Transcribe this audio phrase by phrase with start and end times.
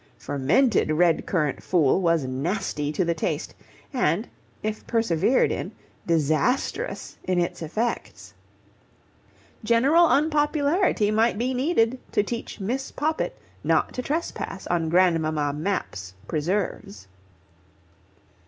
[0.17, 3.53] Fermented red currant fool was nasty to the taste,
[3.93, 4.27] and,
[4.63, 5.73] if persevered in,
[6.07, 8.33] disastrous in its effects.
[9.63, 16.15] General unpopularity might be needed to teach Miss Poppit not to trespass on Grandmamma Mapp's
[16.27, 17.07] preserves.